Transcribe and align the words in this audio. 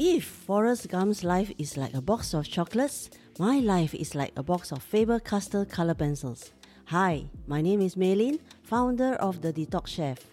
If 0.00 0.26
Forrest 0.26 0.86
Gump's 0.86 1.24
life 1.24 1.52
is 1.58 1.76
like 1.76 1.92
a 1.92 2.00
box 2.00 2.32
of 2.32 2.48
chocolates, 2.48 3.10
my 3.36 3.58
life 3.58 3.96
is 3.96 4.14
like 4.14 4.30
a 4.36 4.44
box 4.44 4.70
of 4.70 4.80
Faber 4.80 5.18
Castell 5.18 5.64
color 5.64 5.94
pencils. 5.94 6.52
Hi, 6.84 7.24
my 7.48 7.60
name 7.60 7.80
is 7.80 7.96
Maylin, 7.96 8.38
founder 8.62 9.14
of 9.14 9.42
The 9.42 9.52
Detox 9.52 9.88
Chef. 9.88 10.24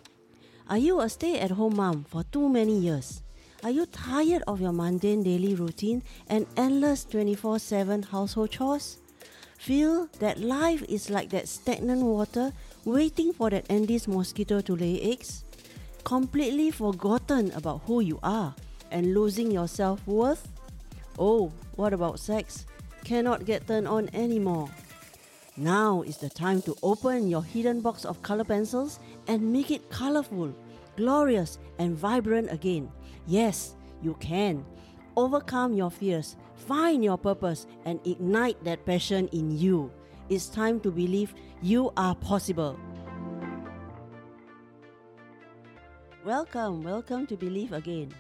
Are 0.70 0.78
you 0.78 1.02
a 1.02 1.10
stay 1.10 1.40
at 1.40 1.50
home 1.50 1.78
mom 1.78 2.04
for 2.04 2.22
too 2.26 2.48
many 2.48 2.78
years? 2.78 3.24
Are 3.64 3.72
you 3.72 3.88
tired 3.88 4.44
of 4.47 4.62
your 4.62 4.72
mundane 4.72 5.24
daily 5.24 5.56
routine 5.56 6.04
and 6.29 6.46
endless 6.56 7.04
24 7.04 7.58
7 7.58 8.04
household 8.04 8.52
chores? 8.52 9.00
Feel 9.58 10.06
that 10.20 10.40
life 10.40 10.84
is 10.88 11.10
like 11.10 11.32
that 11.32 11.47
stagnant 11.47 12.04
water 12.04 12.54
waiting 12.86 13.34
for 13.34 13.50
that 13.50 13.66
Aedes 13.72 14.08
mosquito 14.08 14.62
to 14.62 14.76
lay 14.76 15.02
eggs? 15.02 15.44
Completely 16.04 16.70
forgotten 16.70 17.50
about 17.54 17.82
who 17.88 18.02
you 18.02 18.20
are 18.22 18.54
and 18.91 19.13
losing 19.13 19.52
your 19.52 19.67
self 19.67 20.05
worth? 20.07 20.48
Oh, 21.17 21.52
what 21.75 21.94
about 21.94 22.20
sex? 22.20 22.66
Cannot 23.03 23.45
get 23.45 23.67
turned 23.67 23.88
on 23.88 24.09
anymore. 24.13 24.70
Now 25.58 26.02
is 26.02 26.17
the 26.17 26.30
time 26.30 26.61
to 26.63 26.75
open 26.84 27.30
your 27.30 27.44
hidden 27.44 27.80
box 27.80 28.03
of 28.03 28.21
color 28.21 28.44
pencils 28.44 28.99
and 29.27 29.53
make 29.53 29.71
it 29.71 29.89
colorful, 29.89 30.53
glorious, 30.98 31.59
and 31.80 31.95
vibrant 31.95 32.52
again. 32.52 32.91
Yes, 33.27 33.75
you 34.02 34.16
can. 34.20 34.66
Overcome 35.16 35.73
your 35.73 35.89
fears, 35.89 36.36
find 36.55 37.03
your 37.03 37.17
purpose, 37.17 37.67
and 37.86 38.05
ignite 38.05 38.61
that 38.66 38.86
passion 38.86 39.30
in 39.31 39.58
you. 39.58 39.91
It's 40.27 40.47
time 40.47 40.80
to 40.81 40.91
believe 40.91 41.33
you 41.61 41.94
are 41.95 42.16
possible. 42.16 42.77
Welcome, 46.25 46.83
welcome 46.83 47.27
to 47.27 47.38
Believe 47.38 47.72
Again. 47.72 48.11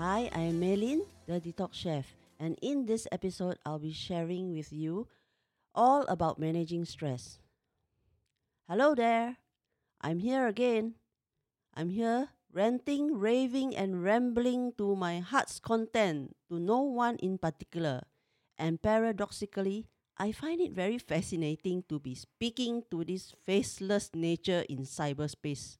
Hi, 0.00 0.32
I 0.32 0.48
am 0.48 0.60
Melin, 0.60 1.04
the 1.28 1.44
Detox 1.44 1.76
Chef, 1.76 2.16
and 2.40 2.56
in 2.62 2.86
this 2.86 3.06
episode, 3.12 3.60
I'll 3.66 3.78
be 3.78 3.92
sharing 3.92 4.56
with 4.56 4.72
you 4.72 5.08
all 5.74 6.08
about 6.08 6.40
managing 6.40 6.86
stress. 6.86 7.36
Hello 8.66 8.94
there, 8.94 9.36
I'm 10.00 10.20
here 10.20 10.48
again. 10.48 10.94
I'm 11.76 11.90
here 11.90 12.32
ranting, 12.50 13.20
raving, 13.20 13.76
and 13.76 14.02
rambling 14.02 14.72
to 14.78 14.96
my 14.96 15.20
heart's 15.20 15.60
content 15.60 16.34
to 16.48 16.58
no 16.58 16.80
one 16.80 17.16
in 17.16 17.36
particular. 17.36 18.00
And 18.56 18.80
paradoxically, 18.80 19.84
I 20.16 20.32
find 20.32 20.62
it 20.62 20.72
very 20.72 20.96
fascinating 20.96 21.84
to 21.90 22.00
be 22.00 22.14
speaking 22.14 22.84
to 22.90 23.04
this 23.04 23.34
faceless 23.44 24.08
nature 24.14 24.64
in 24.66 24.88
cyberspace. 24.88 25.76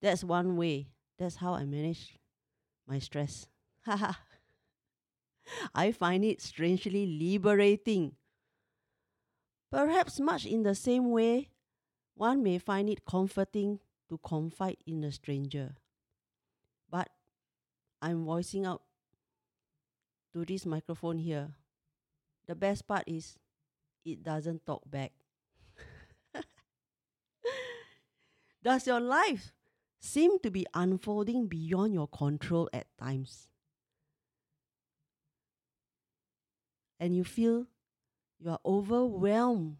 That's 0.00 0.22
one 0.22 0.56
way. 0.56 0.94
That's 1.18 1.42
how 1.42 1.54
I 1.54 1.64
manage 1.64 2.21
my 2.86 2.98
stress. 2.98 3.46
I 5.74 5.92
find 5.92 6.24
it 6.24 6.40
strangely 6.40 7.06
liberating. 7.06 8.16
Perhaps 9.70 10.20
much 10.20 10.46
in 10.46 10.62
the 10.62 10.74
same 10.74 11.10
way, 11.10 11.50
one 12.14 12.42
may 12.42 12.58
find 12.58 12.88
it 12.88 13.04
comforting 13.04 13.80
to 14.08 14.18
confide 14.18 14.76
in 14.86 15.02
a 15.04 15.12
stranger. 15.12 15.74
But 16.90 17.08
I'm 18.00 18.24
voicing 18.24 18.66
out 18.66 18.82
to 20.34 20.44
this 20.44 20.66
microphone 20.66 21.18
here. 21.18 21.48
The 22.46 22.54
best 22.54 22.86
part 22.86 23.04
is 23.06 23.36
it 24.04 24.22
doesn't 24.22 24.66
talk 24.66 24.82
back. 24.90 25.12
Does 28.62 28.86
your 28.86 29.00
life 29.00 29.52
seem 30.02 30.38
to 30.40 30.50
be 30.50 30.66
unfolding 30.74 31.46
beyond 31.46 31.94
your 31.94 32.08
control 32.08 32.68
at 32.72 32.86
times? 32.98 33.46
And 36.98 37.16
you 37.16 37.24
feel 37.24 37.66
you 38.38 38.50
are 38.50 38.60
overwhelmed 38.66 39.76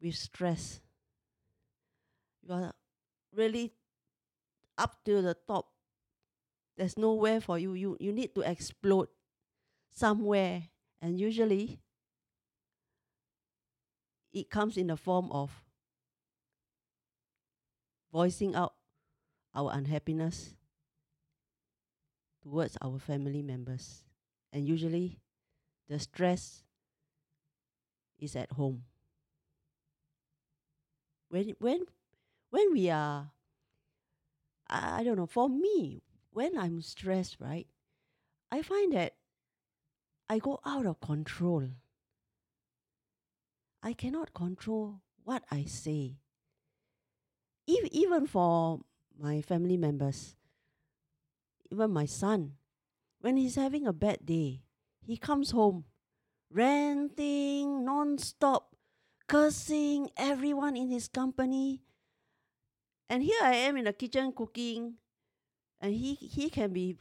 with 0.00 0.14
stress. 0.14 0.80
You 2.42 2.54
are 2.54 2.72
really 3.34 3.72
up 4.78 5.04
to 5.04 5.22
the 5.22 5.34
top. 5.46 5.66
There's 6.76 6.96
nowhere 6.96 7.40
for 7.40 7.58
you. 7.58 7.74
You 7.74 7.96
you 8.00 8.12
need 8.12 8.34
to 8.34 8.42
explode 8.42 9.08
somewhere. 9.92 10.70
And 11.02 11.18
usually 11.18 11.78
it 14.32 14.50
comes 14.50 14.76
in 14.76 14.88
the 14.88 14.96
form 14.96 15.30
of 15.30 15.50
voicing 18.12 18.54
out 18.54 18.74
our 19.54 19.70
unhappiness 19.72 20.54
towards 22.42 22.76
our 22.82 22.98
family 22.98 23.42
members. 23.42 24.04
And 24.52 24.66
usually 24.66 25.20
the 25.88 25.98
stress 25.98 26.62
is 28.18 28.36
at 28.36 28.52
home. 28.52 28.84
When 31.28 31.54
when 31.58 31.84
when 32.50 32.72
we 32.72 32.90
are 32.90 33.30
I, 34.68 35.00
I 35.00 35.04
don't 35.04 35.16
know, 35.16 35.26
for 35.26 35.48
me, 35.48 36.02
when 36.30 36.56
I'm 36.58 36.80
stressed, 36.82 37.36
right, 37.40 37.66
I 38.50 38.62
find 38.62 38.92
that 38.92 39.14
I 40.28 40.38
go 40.38 40.60
out 40.64 40.86
of 40.86 41.00
control. 41.00 41.68
I 43.82 43.92
cannot 43.92 44.32
control 44.32 45.00
what 45.24 45.42
I 45.50 45.64
say. 45.64 46.16
If, 47.66 47.88
even 47.92 48.26
for 48.26 48.80
my 49.18 49.40
family 49.40 49.76
members, 49.76 50.36
even 51.70 51.90
my 51.90 52.06
son, 52.06 52.52
when 53.20 53.36
he's 53.36 53.56
having 53.56 53.86
a 53.86 53.92
bad 53.92 54.24
day, 54.24 54.62
he 55.00 55.16
comes 55.16 55.50
home 55.50 55.84
ranting 56.50 57.84
non-stop, 57.84 58.74
cursing 59.26 60.10
everyone 60.16 60.76
in 60.76 60.88
his 60.88 61.08
company. 61.08 61.82
And 63.08 63.22
here 63.22 63.40
I 63.42 63.54
am 63.68 63.76
in 63.76 63.84
the 63.84 63.92
kitchen 63.92 64.32
cooking, 64.32 64.94
and 65.80 65.92
he, 65.92 66.14
he 66.14 66.48
can 66.48 66.72
be 66.72 66.96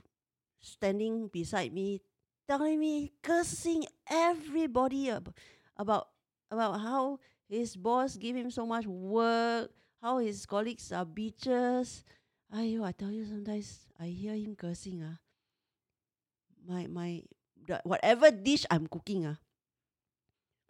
standing 0.60 1.28
beside 1.28 1.74
me, 1.74 2.02
telling 2.48 2.80
me, 2.80 3.14
cursing 3.22 3.86
everybody 4.10 5.10
ab- 5.10 5.36
about, 5.78 6.10
about 6.52 6.80
how 6.80 7.20
his 7.50 7.76
boss 7.76 8.18
give 8.18 8.36
him 8.36 8.50
so 8.50 8.66
much 8.66 8.86
work, 8.86 9.72
how 10.04 10.20
his 10.20 10.46
colleagues 10.46 10.92
are 10.92 11.08
bitches. 11.08 12.04
Ayo, 12.52 12.84
I 12.84 12.92
tell 12.92 13.10
you, 13.10 13.24
sometimes 13.24 13.88
I 13.98 14.12
hear 14.12 14.36
him 14.36 14.54
cursing. 14.60 15.00
Ah, 15.00 15.18
my 16.68 16.86
my 16.92 17.24
the, 17.66 17.80
whatever 17.88 18.30
dish 18.30 18.68
I'm 18.70 18.86
cooking, 18.86 19.26
ah, 19.26 19.40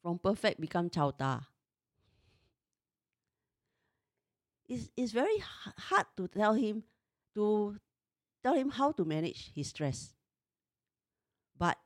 from 0.06 0.22
perfect 0.22 0.62
become 0.62 0.88
chao 0.94 1.10
ta. 1.10 1.50
It's, 4.70 4.88
it's 4.96 5.12
very 5.12 5.44
hard 5.90 6.08
to 6.16 6.30
tell 6.30 6.54
him 6.54 6.84
to 7.34 7.76
tell 8.46 8.54
him 8.54 8.70
how 8.70 8.94
to 8.94 9.04
manage 9.04 9.52
his 9.54 9.68
stress. 9.74 10.14
But 11.58 11.78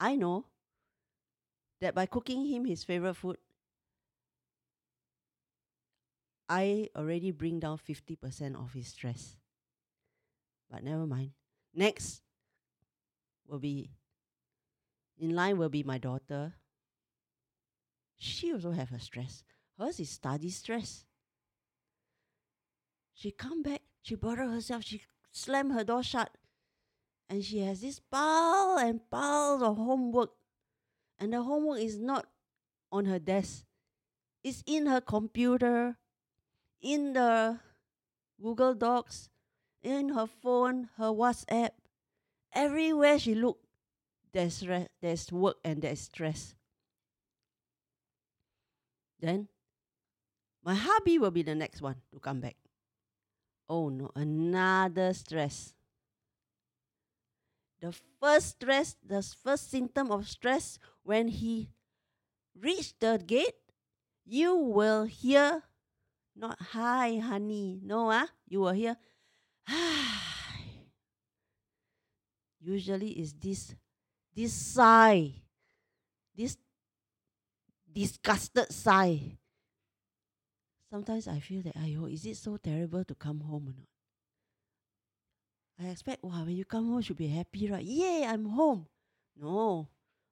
I 0.00 0.16
know 0.16 0.46
that 1.80 1.94
by 1.94 2.06
cooking 2.06 2.46
him 2.46 2.64
his 2.64 2.82
favorite 2.84 3.14
food, 3.14 3.36
I 6.50 6.88
already 6.96 7.30
bring 7.30 7.60
down 7.60 7.78
50% 7.78 8.56
of 8.56 8.72
his 8.72 8.88
stress. 8.88 9.36
But 10.68 10.82
never 10.82 11.06
mind. 11.06 11.30
Next 11.72 12.22
will 13.46 13.60
be 13.60 13.92
in 15.16 15.34
line 15.34 15.58
will 15.58 15.68
be 15.68 15.84
my 15.84 15.98
daughter. 15.98 16.54
She 18.16 18.52
also 18.52 18.72
have 18.72 18.88
her 18.88 18.98
stress. 18.98 19.44
Hers 19.78 20.00
is 20.00 20.10
study 20.10 20.50
stress. 20.50 21.04
She 23.14 23.30
come 23.30 23.62
back, 23.62 23.82
she 24.02 24.16
bother 24.16 24.48
herself, 24.48 24.82
she 24.84 25.02
slam 25.30 25.70
her 25.70 25.84
door 25.84 26.02
shut, 26.02 26.36
and 27.28 27.44
she 27.44 27.60
has 27.60 27.80
this 27.80 28.00
pile 28.00 28.78
and 28.78 29.08
piles 29.08 29.62
of 29.62 29.76
homework. 29.76 30.30
And 31.18 31.32
the 31.32 31.42
homework 31.42 31.80
is 31.80 32.00
not 32.00 32.26
on 32.90 33.04
her 33.04 33.18
desk. 33.18 33.64
It's 34.42 34.64
in 34.66 34.86
her 34.86 35.02
computer, 35.02 35.98
in 36.80 37.12
the 37.12 37.58
Google 38.40 38.74
Docs, 38.74 39.28
in 39.82 40.10
her 40.10 40.26
phone, 40.26 40.88
her 40.96 41.12
WhatsApp. 41.12 41.70
Everywhere 42.52 43.18
she 43.18 43.34
look, 43.34 43.58
there's 44.32 44.66
re- 44.66 44.88
there's 45.00 45.30
work 45.30 45.56
and 45.64 45.82
there's 45.82 46.00
stress. 46.00 46.54
Then 49.20 49.48
my 50.64 50.74
hubby 50.74 51.18
will 51.18 51.30
be 51.30 51.42
the 51.42 51.54
next 51.54 51.80
one 51.80 51.96
to 52.12 52.18
come 52.18 52.40
back. 52.40 52.56
Oh 53.68 53.88
no, 53.88 54.10
another 54.16 55.12
stress. 55.14 55.74
The 57.80 57.94
first 58.20 58.60
stress, 58.60 58.96
the 59.06 59.22
first 59.22 59.70
symptom 59.70 60.10
of 60.10 60.28
stress 60.28 60.78
when 61.02 61.28
he 61.28 61.70
reached 62.58 63.00
the 63.00 63.22
gate, 63.24 63.56
you 64.24 64.54
will 64.54 65.04
hear 65.04 65.62
not 66.40 66.56
hi 66.72 67.18
honey, 67.18 67.80
no 67.84 68.10
ah, 68.10 68.26
you 68.48 68.60
will 68.60 68.72
hear 68.72 68.96
hi. 69.68 70.64
usually 72.60 73.10
is 73.20 73.34
this 73.34 73.74
this 74.34 74.52
sigh, 74.52 75.32
this 76.34 76.56
disgusted 77.92 78.72
sigh. 78.72 79.36
Sometimes 80.90 81.28
I 81.28 81.38
feel 81.38 81.62
that, 81.62 81.76
ayo, 81.76 82.12
is 82.12 82.26
it 82.26 82.36
so 82.36 82.56
terrible 82.56 83.04
to 83.04 83.14
come 83.14 83.40
home 83.40 83.68
or 83.68 83.74
not? 83.78 83.86
I 85.78 85.90
expect, 85.92 86.24
wow, 86.24 86.44
when 86.44 86.56
you 86.56 86.64
come 86.64 86.86
home, 86.86 86.96
you 86.96 87.02
should 87.02 87.16
be 87.16 87.28
happy, 87.28 87.70
right? 87.70 87.84
Yay, 87.84 88.24
I'm 88.26 88.44
home. 88.44 88.86
No, 89.36 89.88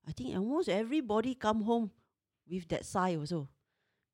I 0.07 0.13
think 0.13 0.37
almost 0.37 0.69
everybody 0.69 1.35
come 1.35 1.63
home 1.63 1.91
with 2.49 2.67
that 2.69 2.85
sigh 2.85 3.17
also. 3.17 3.49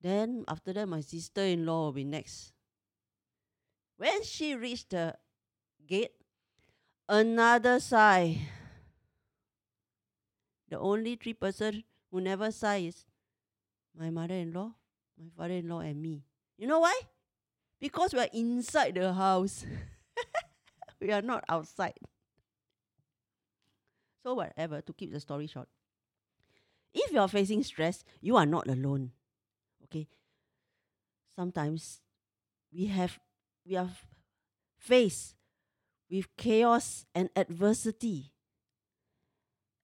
Then 0.04 0.44
after 0.46 0.74
that, 0.74 0.86
my 0.86 1.00
sister-in-law 1.00 1.86
will 1.86 1.92
be 1.92 2.04
next. 2.04 2.52
When 3.96 4.22
she 4.22 4.54
reached 4.54 4.90
the 4.90 5.16
gate, 5.86 6.12
another 7.08 7.80
sigh. 7.80 8.36
The 10.68 10.78
only 10.78 11.16
three 11.16 11.32
person 11.32 11.84
who 12.10 12.20
never 12.20 12.52
sigh 12.52 12.92
is 12.92 13.06
my 13.98 14.10
mother-in-law, 14.10 14.74
my 15.16 15.30
father-in-law, 15.38 15.80
and 15.80 16.02
me. 16.02 16.22
You 16.58 16.66
know 16.66 16.80
why? 16.80 17.00
Because 17.80 18.12
we 18.12 18.20
are 18.20 18.28
inside 18.34 18.96
the 18.96 19.14
house. 19.14 19.64
we 21.00 21.12
are 21.12 21.22
not 21.22 21.44
outside. 21.48 21.96
So 24.22 24.34
whatever, 24.34 24.82
to 24.82 24.92
keep 24.92 25.12
the 25.14 25.20
story 25.20 25.46
short. 25.46 25.68
If 26.92 27.10
you 27.10 27.20
are 27.20 27.28
facing 27.28 27.62
stress, 27.62 28.04
you 28.20 28.36
are 28.36 28.46
not 28.46 28.68
alone. 28.68 29.12
Okay. 29.94 30.08
Sometimes 31.36 32.00
we 32.72 32.86
have 32.86 33.20
we 33.64 33.76
are 33.76 33.90
faced 34.76 35.36
with 36.10 36.36
chaos 36.36 37.06
and 37.14 37.30
adversity. 37.36 38.32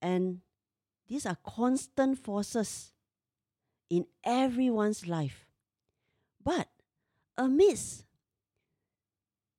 And 0.01 0.41
these 1.07 1.25
are 1.25 1.37
constant 1.45 2.19
forces 2.19 2.91
in 3.89 4.05
everyone's 4.23 5.07
life. 5.07 5.45
But 6.43 6.67
amidst 7.37 8.05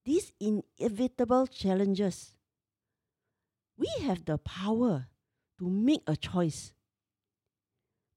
these 0.04 0.32
inevitable 0.40 1.46
challenges, 1.46 2.34
we 3.78 3.88
have 4.02 4.24
the 4.24 4.36
power 4.36 5.08
to 5.58 5.70
make 5.70 6.02
a 6.06 6.16
choice, 6.16 6.72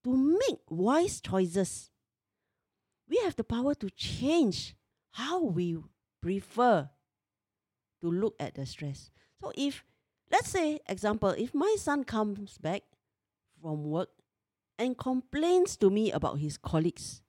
to 0.03 0.17
make 0.17 0.59
wise 0.69 1.21
choices. 1.21 1.91
We 3.07 3.17
have 3.17 3.35
the 3.35 3.43
power 3.43 3.75
to 3.75 3.89
change 3.91 4.75
how 5.11 5.43
we 5.43 5.77
prefer 6.21 6.89
to 8.01 8.11
look 8.11 8.35
at 8.39 8.55
the 8.55 8.65
stress. 8.65 9.11
So 9.41 9.51
if 9.55 9.83
let's 10.31 10.49
say 10.49 10.79
example 10.87 11.29
if 11.29 11.53
my 11.53 11.75
son 11.77 12.03
comes 12.03 12.57
back 12.57 12.81
from 13.61 13.83
work 13.83 14.09
and 14.77 14.97
complains 14.97 15.77
to 15.77 15.89
me 15.89 16.11
about 16.11 16.39
his 16.39 16.57
colleagues 16.57 17.21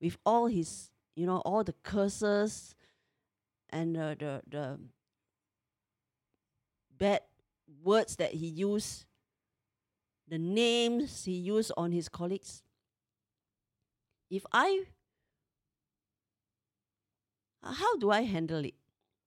with 0.00 0.16
all 0.24 0.46
his 0.46 0.90
you 1.16 1.26
know 1.26 1.38
all 1.38 1.64
the 1.64 1.74
curses 1.82 2.74
and 3.70 3.96
uh, 3.96 4.14
the 4.18 4.42
the 4.48 4.78
bad 6.96 7.20
words 7.82 8.16
that 8.16 8.32
he 8.32 8.46
used 8.46 9.04
the 10.28 10.38
names 10.38 11.24
he 11.24 11.32
used 11.32 11.72
on 11.76 11.92
his 11.92 12.08
colleagues 12.08 12.62
if 14.30 14.44
i 14.52 14.84
how 17.64 17.96
do 17.96 18.10
i 18.10 18.22
handle 18.22 18.64
it 18.64 18.74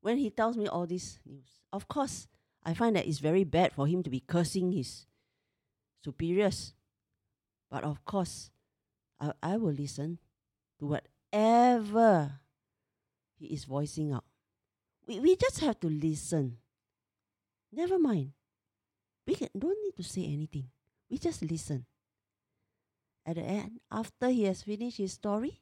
when 0.01 0.18
he 0.18 0.30
tells 0.30 0.56
me 0.57 0.68
all 0.68 0.86
this 0.86 1.19
news 1.25 1.60
of 1.74 1.88
course 1.88 2.28
i 2.63 2.74
find 2.74 2.95
that 2.95 3.07
it's 3.07 3.19
very 3.19 3.44
bad 3.44 3.74
for 3.74 3.88
him 3.88 4.04
to 4.04 4.10
be 4.10 4.19
cursing 4.19 4.72
his 4.72 5.06
superiors 6.04 6.74
but 7.69 7.84
of 7.84 8.04
course, 8.06 8.50
I, 9.19 9.34
I 9.44 9.57
will 9.57 9.74
listen 9.74 10.19
to 10.80 10.86
whatever 10.86 12.39
he 13.38 13.48
is 13.48 13.66
voicing 13.66 14.13
out. 14.13 14.24
We, 15.06 15.19
we 15.19 15.36
just 15.36 15.60
have 15.60 15.80
to 15.81 15.88
listen. 15.88 16.57
Never 17.72 18.00
mind. 18.00 18.31
We 19.25 19.36
can, 19.36 19.50
don't 19.57 19.78
need 19.84 19.95
to 19.98 20.04
say 20.04 20.25
anything. 20.25 20.69
We 21.10 21.18
just 21.18 21.42
listen. 21.42 21.86
At 23.25 23.36
the 23.36 23.42
end, 23.42 23.81
after 23.92 24.30
he 24.30 24.45
has 24.45 24.63
finished 24.63 24.98
his 24.98 25.13
story, 25.13 25.62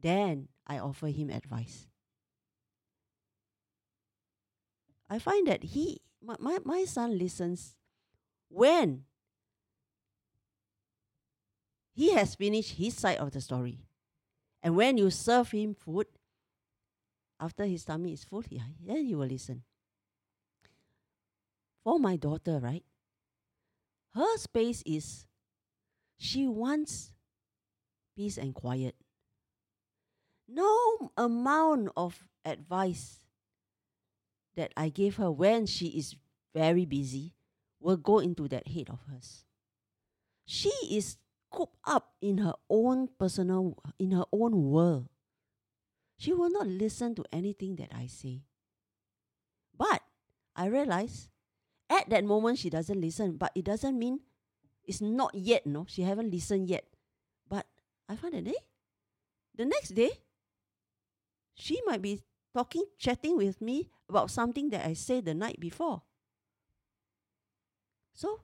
then 0.00 0.48
I 0.66 0.78
offer 0.78 1.08
him 1.08 1.30
advice. 1.30 1.86
I 5.10 5.18
find 5.18 5.46
that 5.46 5.62
he, 5.62 6.00
my, 6.22 6.36
my, 6.38 6.58
my 6.64 6.84
son 6.84 7.18
listens 7.18 7.76
when 8.48 9.04
he 11.92 12.12
has 12.12 12.34
finished 12.34 12.74
his 12.74 12.94
side 12.94 13.18
of 13.18 13.32
the 13.32 13.40
story. 13.40 13.80
And 14.62 14.76
when 14.76 14.98
you 14.98 15.10
serve 15.10 15.50
him 15.50 15.74
food, 15.74 16.06
after 17.40 17.64
his 17.64 17.84
tummy 17.84 18.12
is 18.12 18.24
full, 18.24 18.42
yeah, 18.50 18.62
then 18.84 19.04
he 19.04 19.14
will 19.14 19.26
listen. 19.26 19.62
For 21.84 21.98
my 21.98 22.16
daughter, 22.16 22.58
right? 22.62 22.84
Her 24.14 24.36
space 24.36 24.82
is 24.84 25.26
she 26.18 26.46
wants 26.48 27.12
peace 28.16 28.36
and 28.36 28.54
quiet. 28.54 28.96
No 30.48 31.12
amount 31.16 31.90
of 31.96 32.26
advice 32.44 33.18
that 34.56 34.72
I 34.76 34.88
gave 34.88 35.16
her 35.16 35.30
when 35.30 35.66
she 35.66 35.88
is 35.88 36.16
very 36.54 36.86
busy 36.86 37.34
will 37.80 37.98
go 37.98 38.18
into 38.18 38.48
that 38.48 38.66
head 38.66 38.88
of 38.88 38.98
hers. 39.10 39.44
She 40.46 40.72
is 40.90 41.18
cooped 41.50 41.76
up 41.84 42.14
in 42.20 42.38
her 42.38 42.54
own 42.68 43.08
personal, 43.18 43.76
in 43.98 44.12
her 44.12 44.24
own 44.32 44.70
world. 44.70 45.08
She 46.16 46.32
will 46.32 46.50
not 46.50 46.66
listen 46.66 47.14
to 47.16 47.24
anything 47.32 47.76
that 47.76 47.92
I 47.94 48.06
say. 48.06 48.42
But 49.76 50.02
I 50.56 50.66
realize 50.66 51.28
at 51.88 52.08
that 52.10 52.24
moment 52.24 52.58
she 52.58 52.70
doesn't 52.70 53.00
listen, 53.00 53.36
but 53.36 53.52
it 53.54 53.64
doesn't 53.64 53.96
mean 53.96 54.20
it's 54.84 55.00
not 55.00 55.34
yet, 55.34 55.66
no, 55.66 55.86
she 55.88 56.02
haven't 56.02 56.32
listened 56.32 56.68
yet. 56.68 56.84
But 57.46 57.66
I 58.08 58.16
find 58.16 58.34
that, 58.34 58.44
day, 58.44 58.56
the 59.54 59.66
next 59.66 59.90
day, 59.90 60.10
she 61.58 61.80
might 61.84 62.00
be 62.00 62.22
talking, 62.54 62.84
chatting 62.98 63.36
with 63.36 63.60
me 63.60 63.90
about 64.08 64.30
something 64.30 64.70
that 64.70 64.86
I 64.86 64.94
said 64.94 65.24
the 65.24 65.34
night 65.34 65.58
before. 65.58 66.02
So 68.14 68.40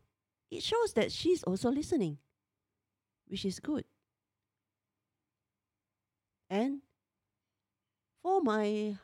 it 0.51 0.63
shows 0.63 0.93
that 0.95 1.13
she's 1.13 1.43
also 1.45 1.71
listening 1.71 2.19
which 3.29 3.45
is 3.45 3.59
good. 3.61 3.85
And 6.51 6.81
for 8.23 8.43
my 8.43 8.97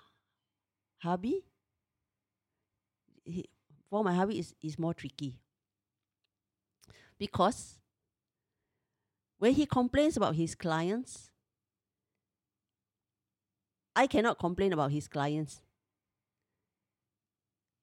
hubby, 0.98 1.44
for 3.88 4.04
my 4.04 4.14
hubby 4.14 4.38
is, 4.38 4.54
is 4.62 4.78
more 4.78 4.94
tricky. 4.94 5.40
Because 7.18 7.78
when 9.38 9.54
he 9.54 9.66
complains 9.66 10.16
about 10.16 10.36
his 10.36 10.54
clients, 10.54 11.30
I 13.94 14.06
cannot 14.06 14.38
complain 14.38 14.72
about 14.72 14.92
his 14.92 15.08
clients. 15.08 15.62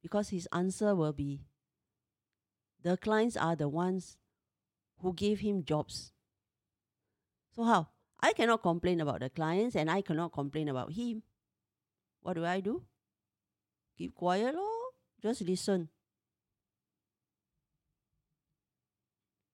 Because 0.01 0.29
his 0.29 0.47
answer 0.53 0.95
will 0.95 1.13
be 1.13 1.41
the 2.83 2.95
clients 2.95 3.35
are 3.35 3.55
the 3.55 3.67
ones 3.67 4.17
who 4.99 5.13
gave 5.13 5.39
him 5.39 5.63
jobs. 5.63 6.13
So 7.55 7.63
how? 7.63 7.87
I 8.19 8.33
cannot 8.33 8.61
complain 8.61 9.01
about 9.01 9.19
the 9.19 9.29
clients 9.29 9.75
and 9.75 9.91
I 9.91 10.01
cannot 10.01 10.31
complain 10.31 10.69
about 10.69 10.93
him. 10.93 11.23
What 12.21 12.33
do 12.33 12.45
I 12.45 12.61
do? 12.61 12.83
Keep 13.97 14.15
quiet 14.15 14.55
or 14.55 14.93
just 15.21 15.41
listen. 15.41 15.89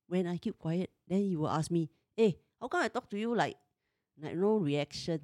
When 0.07 0.27
I 0.27 0.37
keep 0.37 0.59
quiet, 0.59 0.91
then 1.07 1.21
he 1.21 1.35
will 1.35 1.49
ask 1.49 1.71
me, 1.71 1.89
Hey, 2.15 2.27
eh, 2.27 2.31
how 2.61 2.67
come 2.67 2.83
I 2.83 2.87
talk 2.89 3.09
to 3.09 3.17
you 3.17 3.35
like, 3.35 3.57
like 4.21 4.35
no 4.35 4.57
reaction? 4.57 5.21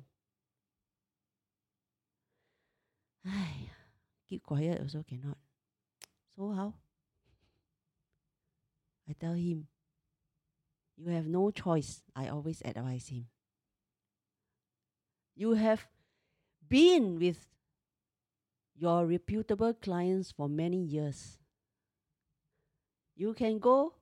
Ay, 3.26 3.70
keep 4.28 4.44
quiet 4.44 4.82
also 4.82 5.04
cannot. 5.08 5.38
So 6.36 6.52
how? 6.52 6.74
I 9.10 9.14
tell 9.20 9.34
him, 9.34 9.68
you 10.96 11.10
have 11.12 11.26
no 11.28 11.52
choice. 11.52 12.02
I 12.16 12.28
always 12.28 12.62
advise 12.64 13.08
him. 13.08 13.28
You 15.36 15.54
have 15.54 15.88
been 16.68 17.20
with 17.20 17.48
your 18.76 19.06
reputable 19.06 19.74
clients 19.74 20.32
for 20.32 20.48
many 20.48 20.78
years. 20.78 21.38
You 23.16 23.34
can 23.34 23.60
go 23.60 23.96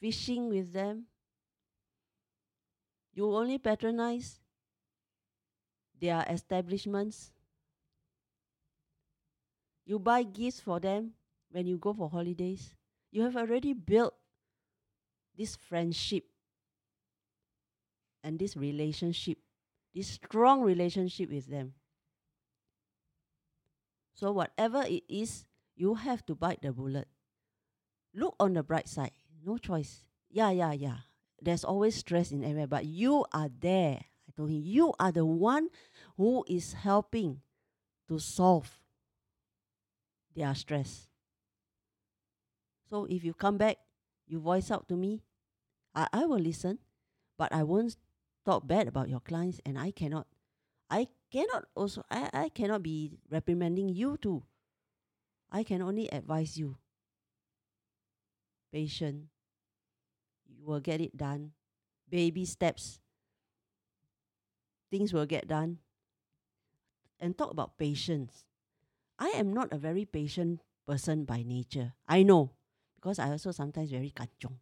fishing 0.00 0.48
with 0.48 0.72
them. 0.72 1.04
You 3.12 3.34
only 3.34 3.58
patronize 3.58 4.38
their 6.00 6.24
establishments. 6.30 7.32
You 9.88 9.98
buy 9.98 10.22
gifts 10.22 10.60
for 10.60 10.78
them 10.78 11.12
when 11.50 11.66
you 11.66 11.78
go 11.78 11.94
for 11.94 12.10
holidays. 12.10 12.74
You 13.10 13.22
have 13.22 13.38
already 13.38 13.72
built 13.72 14.12
this 15.34 15.56
friendship 15.56 16.24
and 18.22 18.38
this 18.38 18.54
relationship, 18.54 19.38
this 19.94 20.08
strong 20.08 20.60
relationship 20.60 21.30
with 21.30 21.46
them. 21.46 21.72
So, 24.12 24.30
whatever 24.30 24.82
it 24.82 25.04
is, 25.08 25.46
you 25.74 25.94
have 25.94 26.26
to 26.26 26.34
bite 26.34 26.60
the 26.60 26.72
bullet. 26.72 27.08
Look 28.14 28.36
on 28.38 28.52
the 28.52 28.62
bright 28.62 28.88
side. 28.88 29.12
No 29.42 29.56
choice. 29.56 30.04
Yeah, 30.28 30.50
yeah, 30.50 30.72
yeah. 30.72 30.96
There's 31.40 31.64
always 31.64 31.94
stress 31.94 32.30
in 32.30 32.44
everywhere, 32.44 32.66
but 32.66 32.84
you 32.84 33.24
are 33.32 33.48
there. 33.58 34.00
I 34.28 34.32
told 34.36 34.50
him, 34.50 34.60
you 34.62 34.92
are 35.00 35.12
the 35.12 35.24
one 35.24 35.68
who 36.18 36.44
is 36.46 36.74
helping 36.74 37.40
to 38.08 38.18
solve 38.18 38.78
their 40.38 40.54
stressed. 40.54 41.08
So 42.88 43.06
if 43.10 43.24
you 43.24 43.34
come 43.34 43.58
back, 43.58 43.76
you 44.26 44.40
voice 44.40 44.70
out 44.70 44.88
to 44.88 44.96
me, 44.96 45.22
I, 45.94 46.08
I 46.12 46.24
will 46.24 46.38
listen, 46.38 46.78
but 47.36 47.52
I 47.52 47.62
won't 47.62 47.96
talk 48.44 48.66
bad 48.66 48.88
about 48.88 49.08
your 49.08 49.20
clients 49.20 49.60
and 49.66 49.78
I 49.78 49.90
cannot 49.90 50.26
I 50.88 51.08
cannot 51.30 51.66
also 51.74 52.02
I, 52.10 52.30
I 52.32 52.48
cannot 52.48 52.82
be 52.82 53.18
reprimanding 53.30 53.90
you 53.90 54.16
too. 54.16 54.42
I 55.52 55.62
can 55.62 55.82
only 55.82 56.08
advise 56.08 56.56
you. 56.56 56.76
Patient. 58.72 59.28
You 60.48 60.64
will 60.64 60.80
get 60.80 61.00
it 61.00 61.16
done. 61.16 61.52
Baby 62.08 62.44
steps. 62.44 63.00
Things 64.90 65.12
will 65.12 65.26
get 65.26 65.48
done. 65.48 65.78
And 67.20 67.36
talk 67.36 67.50
about 67.50 67.76
patience. 67.76 68.47
I 69.18 69.34
am 69.34 69.52
not 69.52 69.72
a 69.72 69.78
very 69.78 70.04
patient 70.04 70.60
person 70.86 71.24
by 71.24 71.42
nature. 71.42 71.94
I 72.06 72.22
know. 72.22 72.52
Because 72.96 73.18
I 73.18 73.30
also 73.30 73.50
sometimes 73.50 73.90
very 73.90 74.10
kanchong. 74.10 74.58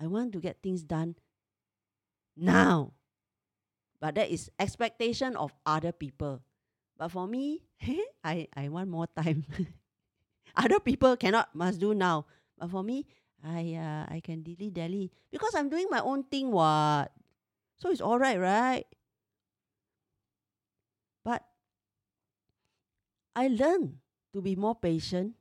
I 0.00 0.06
want 0.06 0.32
to 0.32 0.40
get 0.40 0.62
things 0.62 0.82
done 0.82 1.16
now. 2.36 2.92
But 4.00 4.14
that 4.16 4.30
is 4.30 4.50
expectation 4.58 5.36
of 5.36 5.54
other 5.64 5.92
people. 5.92 6.42
But 6.98 7.10
for 7.10 7.26
me, 7.26 7.62
I, 8.24 8.48
I 8.54 8.68
want 8.68 8.90
more 8.90 9.06
time. 9.16 9.44
other 10.56 10.80
people 10.80 11.16
cannot, 11.16 11.54
must 11.54 11.80
do 11.80 11.94
now. 11.94 12.26
But 12.58 12.70
for 12.70 12.82
me, 12.82 13.06
I 13.44 13.76
uh, 13.76 14.04
I 14.08 14.20
can 14.24 14.42
dilly 14.42 14.70
dally 14.70 15.12
because 15.30 15.54
I'm 15.54 15.68
doing 15.68 15.86
my 15.90 16.00
own 16.00 16.24
thing. 16.24 16.50
What? 16.50 17.12
So 17.76 17.90
it's 17.90 18.00
all 18.00 18.18
right, 18.18 18.40
right? 18.40 18.86
I 23.36 23.48
learned 23.48 23.98
to 24.32 24.40
be 24.40 24.56
more 24.56 24.74
patient 24.74 25.34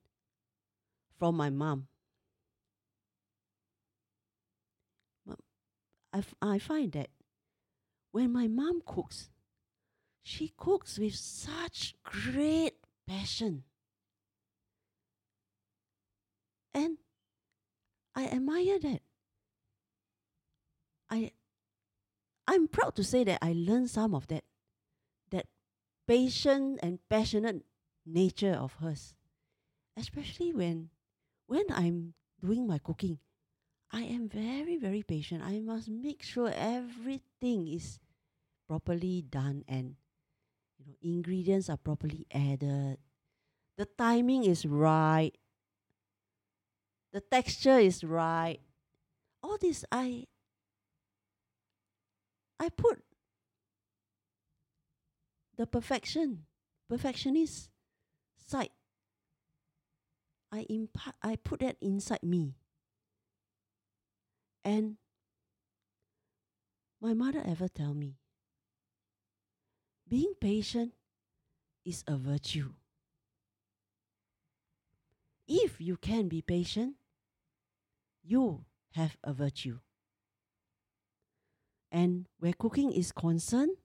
from 1.18 1.38
my 1.38 1.50
mom. 1.50 1.88
I, 6.12 6.24
I 6.42 6.60
find 6.60 6.92
that 6.92 7.10
when 8.12 8.34
my 8.34 8.48
mom 8.48 8.82
cooks, 8.86 9.30
she 10.24 10.52
cooks 10.58 11.00
with 11.00 11.16
such 11.16 11.96
great 12.04 12.74
passion. 13.08 13.64
And 16.74 16.98
I 18.14 18.26
admire 18.28 18.78
that. 18.80 19.02
I 21.10 21.32
I'm 22.48 22.68
proud 22.68 22.96
to 22.96 23.04
say 23.04 23.24
that 23.24 23.40
I 23.42 23.54
learned 23.56 23.90
some 23.90 24.14
of 24.14 24.28
that 24.28 24.44
that 25.32 25.46
patient 26.08 26.80
and 26.84 27.00
passionate 27.10 27.64
nature 28.06 28.54
of 28.54 28.74
hers. 28.82 29.14
Especially 29.98 30.54
when 30.54 30.90
when 31.48 31.66
I'm 31.70 32.14
doing 32.42 32.68
my 32.68 32.80
cooking. 32.80 33.20
I 33.92 34.02
am 34.02 34.28
very, 34.28 34.78
very 34.78 35.04
patient. 35.04 35.44
I 35.44 35.60
must 35.60 35.88
make 35.88 36.22
sure 36.24 36.52
everything 36.54 37.68
is 37.68 38.00
properly 38.68 39.22
done 39.22 39.64
and 39.68 39.96
you 40.78 40.86
know 40.86 40.96
ingredients 41.02 41.70
are 41.70 41.78
properly 41.78 42.26
added. 42.32 42.98
The 43.78 43.86
timing 43.86 44.44
is 44.46 44.66
right. 44.66 45.32
The 47.14 47.22
texture 47.22 47.80
is 47.80 48.04
right. 48.04 48.60
All 49.44 49.58
this 49.58 49.86
I 49.92 50.26
I 52.60 52.70
put 52.70 53.04
the 55.58 55.68
perfection, 55.68 56.46
perfectionist 56.90 57.70
side. 58.46 58.70
I 60.52 60.66
impart 60.70 61.16
I 61.22 61.36
put 61.36 61.60
that 61.60 61.78
inside 61.82 62.24
me. 62.24 62.56
And 64.64 64.98
my 67.02 67.14
mother 67.14 67.44
ever 67.46 67.68
tell 67.68 67.94
me, 67.94 68.18
being 70.08 70.34
patient 70.40 70.94
is 71.84 72.04
a 72.08 72.18
virtue. 72.18 72.74
If 75.48 75.80
you 75.80 75.98
can 75.98 76.28
be 76.28 76.42
patient, 76.42 76.96
you 78.24 78.66
have 78.94 79.18
a 79.24 79.34
virtue. 79.34 79.80
And 81.92 82.28
where 82.40 82.54
cooking 82.54 82.92
is 82.92 83.12
concerned, 83.12 83.78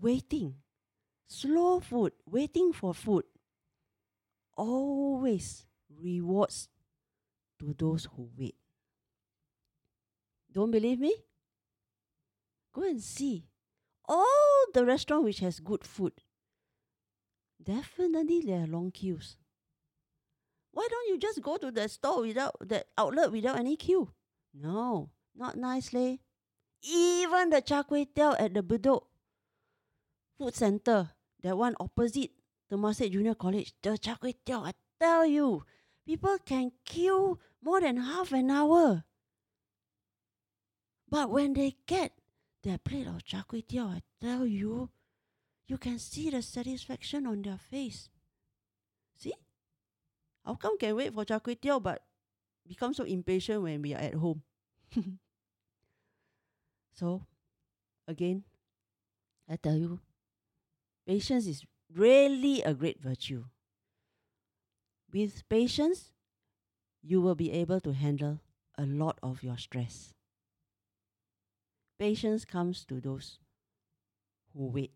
waiting, 0.00 0.54
slow 1.30 1.80
food, 1.80 2.12
waiting 2.26 2.72
for 2.72 2.92
food, 2.92 3.24
always 4.56 5.64
rewards 6.02 6.68
to 7.58 7.74
those 7.78 8.08
who 8.16 8.28
wait. 8.36 8.56
Don't 10.52 10.72
believe 10.72 10.98
me? 10.98 11.14
Go 12.74 12.82
and 12.82 13.00
see. 13.00 13.46
All 14.08 14.66
the 14.74 14.84
restaurant 14.84 15.22
which 15.22 15.38
has 15.38 15.60
good 15.60 15.84
food, 15.84 16.12
definitely 17.62 18.40
there 18.44 18.64
are 18.64 18.66
long 18.66 18.90
queues. 18.90 19.36
Why 20.72 20.86
don't 20.90 21.08
you 21.08 21.18
just 21.18 21.40
go 21.42 21.56
to 21.58 21.70
the 21.70 21.88
store 21.88 22.22
without 22.22 22.56
that 22.60 22.86
outlet 22.98 23.30
without 23.30 23.58
any 23.58 23.76
queue? 23.76 24.10
No, 24.52 25.10
not 25.36 25.56
nicely. 25.56 26.22
Even 26.82 27.50
the 27.50 27.60
char 27.60 27.84
kway 27.84 28.06
teow 28.12 28.34
at 28.38 28.54
the 28.54 28.62
Bedok 28.62 29.02
Food 30.38 30.54
Center, 30.54 31.10
that 31.42 31.56
one 31.56 31.74
opposite 31.80 32.30
Temasek 32.70 33.10
Junior 33.10 33.34
College, 33.34 33.74
the 33.82 33.98
char 33.98 34.16
kway 34.16 34.34
teow, 34.46 34.66
I 34.66 34.72
tell 35.00 35.26
you, 35.26 35.64
people 36.06 36.38
can 36.44 36.70
queue 36.84 37.38
more 37.62 37.80
than 37.80 37.96
half 37.96 38.32
an 38.32 38.50
hour. 38.50 39.04
But 41.08 41.30
when 41.30 41.54
they 41.54 41.74
get 41.86 42.12
their 42.62 42.78
plate 42.78 43.08
of 43.08 43.24
char 43.24 43.44
kway 43.44 43.66
teow, 43.66 43.96
I 43.96 44.02
tell 44.20 44.46
you, 44.46 44.90
you 45.66 45.78
can 45.78 45.98
see 45.98 46.30
the 46.30 46.42
satisfaction 46.42 47.26
on 47.26 47.42
their 47.42 47.58
face. 47.58 48.08
See? 49.16 49.34
How 50.44 50.54
come 50.54 50.78
can 50.78 50.94
wait 50.94 51.12
for 51.12 51.24
char 51.24 51.40
kway 51.40 51.58
teow 51.58 51.82
but 51.82 52.02
become 52.68 52.94
so 52.94 53.02
impatient 53.04 53.62
when 53.62 53.82
we 53.82 53.94
are 53.94 54.00
at 54.00 54.14
home? 54.14 54.42
so, 56.94 57.26
again, 58.06 58.44
I 59.48 59.56
tell 59.56 59.76
you, 59.76 59.98
patience 61.06 61.46
is 61.46 61.64
really 61.94 62.62
a 62.62 62.74
great 62.74 63.00
virtue. 63.00 63.44
With 65.12 65.48
patience, 65.48 66.12
you 67.02 67.20
will 67.20 67.34
be 67.34 67.50
able 67.52 67.80
to 67.80 67.92
handle 67.92 68.40
a 68.78 68.86
lot 68.86 69.18
of 69.22 69.42
your 69.42 69.58
stress. 69.58 70.14
Patience 71.98 72.44
comes 72.44 72.84
to 72.86 73.00
those 73.00 73.38
who 74.54 74.66
wait. 74.68 74.92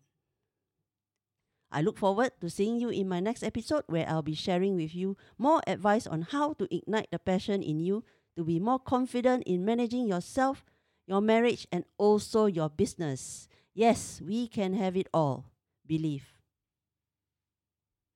I 1.71 1.81
look 1.81 1.97
forward 1.97 2.31
to 2.39 2.49
seeing 2.49 2.79
you 2.79 2.89
in 2.89 3.09
my 3.09 3.19
next 3.19 3.43
episode 3.43 3.83
where 3.87 4.07
I'll 4.07 4.21
be 4.21 4.33
sharing 4.33 4.75
with 4.75 4.95
you 4.95 5.17
more 5.37 5.61
advice 5.67 6.07
on 6.07 6.21
how 6.21 6.53
to 6.53 6.73
ignite 6.73 7.11
the 7.11 7.19
passion 7.19 7.61
in 7.61 7.79
you 7.79 8.03
to 8.37 8.43
be 8.43 8.59
more 8.59 8.79
confident 8.79 9.43
in 9.43 9.65
managing 9.65 10.07
yourself, 10.07 10.63
your 11.05 11.21
marriage, 11.21 11.67
and 11.71 11.83
also 11.97 12.45
your 12.45 12.69
business. 12.69 13.47
Yes, 13.73 14.21
we 14.25 14.47
can 14.47 14.73
have 14.73 14.95
it 14.95 15.09
all. 15.13 15.51
Believe. 15.87 16.35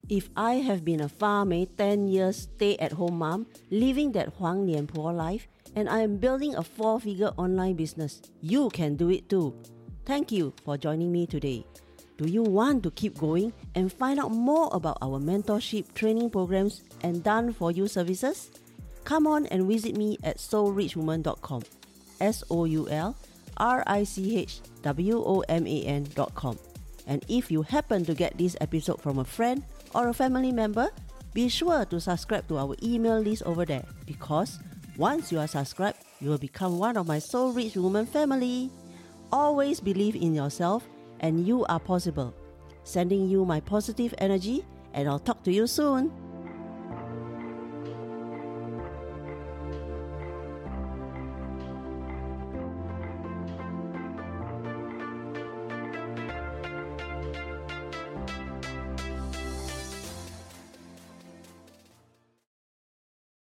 If 0.10 0.30
I 0.36 0.56
have 0.66 0.84
been 0.84 1.02
a 1.02 1.46
Mei 1.46 1.66
10 1.66 2.08
years 2.08 2.50
stay 2.50 2.76
at 2.78 2.94
home 2.94 3.20
mom, 3.20 3.46
living 3.70 4.12
that 4.14 4.34
Huang 4.40 4.66
Nian 4.66 4.88
Po 4.88 5.14
life, 5.14 5.48
and 5.76 5.88
I 5.88 6.00
am 6.00 6.18
building 6.18 6.56
a 6.56 6.64
four 6.64 7.00
figure 7.00 7.32
online 7.38 7.76
business, 7.76 8.22
you 8.42 8.70
can 8.72 8.96
do 8.96 9.10
it 9.12 9.30
too. 9.30 9.54
Thank 10.06 10.32
you 10.32 10.54
for 10.66 10.78
joining 10.78 11.12
me 11.12 11.28
today. 11.28 11.64
Do 12.18 12.28
you 12.28 12.42
want 12.42 12.84
to 12.84 12.92
keep 12.92 13.18
going 13.18 13.54
and 13.76 13.94
find 13.94 14.20
out 14.20 14.32
more 14.32 14.70
about 14.74 14.98
our 15.02 15.20
mentorship 15.20 15.94
training 15.94 16.32
programs 16.32 16.82
and 17.02 17.24
done 17.24 17.54
for 17.54 17.72
you 17.72 17.88
services? 17.88 18.50
Come 19.04 19.28
on 19.28 19.46
and 19.48 19.68
visit 19.68 19.96
me 19.96 20.18
at 20.24 20.38
soulrichwoman.com. 20.38 21.64
S 22.20 22.44
O 22.50 22.66
U 22.66 22.90
L 22.90 23.16
R 23.58 23.84
I 23.88 24.04
C 24.04 24.38
H 24.38 24.60
W 24.82 25.24
O 25.24 25.42
M 25.48 25.66
A 25.68 25.84
N.com. 25.84 26.58
And 27.08 27.24
if 27.28 27.52
you 27.52 27.62
happen 27.64 28.06
to 28.06 28.14
get 28.14 28.38
this 28.38 28.56
episode 28.62 29.02
from 29.02 29.20
a 29.20 29.26
friend 29.26 29.64
or 29.94 30.10
a 30.10 30.14
family 30.14 30.52
member, 30.52 30.90
be 31.34 31.48
sure 31.50 31.86
to 31.86 32.00
subscribe 32.00 32.48
to 32.48 32.58
our 32.58 32.76
email 32.82 33.20
list 33.20 33.44
over 33.44 33.66
there 33.66 33.86
because 34.06 34.60
once 34.98 35.32
you 35.32 35.40
are 35.40 35.48
subscribed, 35.48 35.98
you 36.20 36.30
will 36.30 36.38
become 36.38 36.78
one 36.78 36.98
of 36.98 37.08
my 37.08 37.20
Soul 37.20 37.54
Rich 37.54 37.76
Woman 37.76 38.06
family. 38.06 38.70
Always 39.32 39.80
believe 39.80 40.16
in 40.16 40.34
yourself 40.34 40.88
and 41.20 41.48
you 41.48 41.66
are 41.66 41.80
possible. 41.80 42.34
Sending 42.84 43.30
you 43.30 43.46
my 43.46 43.60
positive 43.60 44.14
energy, 44.18 44.66
and 44.94 45.08
I'll 45.08 45.20
talk 45.20 45.44
to 45.44 45.52
you 45.54 45.68
soon. 45.68 46.12